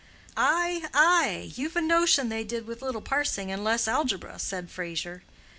[0.35, 5.21] "Ay, ay; you've a notion they did with little parsing, and less algebra," said Fraser.